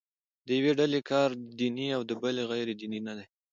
[0.45, 1.29] د یوې ډلې کار
[1.59, 3.25] دیني او د بلې غیر دیني نه دی.